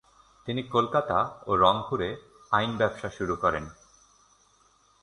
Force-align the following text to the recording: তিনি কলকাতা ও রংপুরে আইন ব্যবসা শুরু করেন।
তিনি 0.47 0.61
কলকাতা 0.63 1.17
ও 1.47 1.51
রংপুরে 1.55 2.09
আইন 2.51 2.71
ব্যবসা 2.77 3.09
শুরু 3.09 3.35
করেন। 3.35 3.65